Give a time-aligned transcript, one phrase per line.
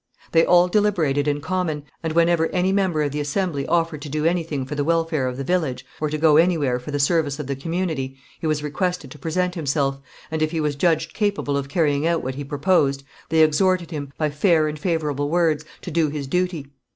[0.31, 4.25] They all deliberated in common, and whenever any member of the assembly offered to do
[4.25, 7.45] anything for the welfare of the village, or to go anywhere for the service of
[7.45, 10.01] the community, he was requested to present himself,
[10.31, 14.11] and if he was judged capable of carrying out what he proposed, they exhorted him,
[14.17, 16.69] by fair and favourable words, to do his duty.